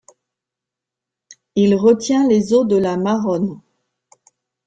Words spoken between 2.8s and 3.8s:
Maronne.